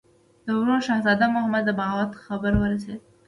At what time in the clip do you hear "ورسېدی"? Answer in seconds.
2.57-2.99